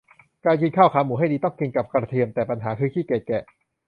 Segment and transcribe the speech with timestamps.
[0.45, 3.43] การกินข้าวขาหมูให้ดี ต้องกินกับกระเทียม แต่ปัญหาคือ ขี้เกียจแกะ